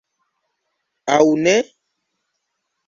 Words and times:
Aŭ 1.17 1.21
ne? 1.43 1.57